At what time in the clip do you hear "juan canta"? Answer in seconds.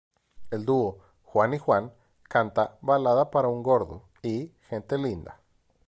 1.59-2.79